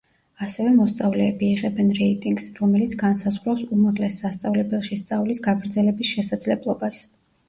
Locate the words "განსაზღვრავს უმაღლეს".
3.01-4.17